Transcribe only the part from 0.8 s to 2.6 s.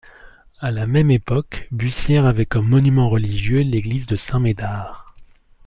même époque, Bussières avait